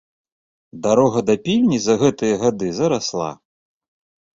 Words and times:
Дарога 0.87 1.21
да 1.29 1.35
пільні 1.45 1.79
за 1.85 1.99
гэтыя 2.03 2.43
гады 2.49 2.67
зарасла. 2.83 3.33